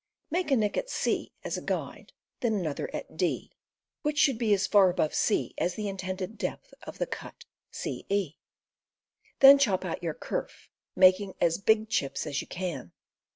Make 0.31 0.49
a 0.49 0.55
nick 0.55 0.77
at 0.77 0.89
c 0.89 1.31
as 1.43 1.57
a 1.57 1.61
guide, 1.61 2.11
then 2.39 2.55
another 2.55 2.89
at 2.91 3.17
d, 3.17 3.51
which 4.01 4.25
256 4.25 4.25
Felling 4.25 4.25
a 4.25 4.25
Tree. 4.25 4.25
AXEMANSHIP 4.25 4.25
257 4.25 4.25
should 4.33 4.37
be 4.39 4.53
as 4.53 4.65
far 4.67 4.89
above 4.89 5.13
c 5.13 5.53
as 5.59 5.75
the 5.75 5.87
intended 5.87 6.37
depth 6.39 6.73
of 6.87 6.97
the 6.97 7.05
cut 7.05 7.45
ce. 7.69 8.35
Then 9.41 9.59
chop 9.59 9.85
out 9.85 10.01
your 10.01 10.15
kerf, 10.15 10.71
making 10.95 11.35
as 11.39 11.59
big 11.59 11.87
chips 11.89 12.25
as 12.25 12.41
you 12.41 12.47
can. 12.47 12.93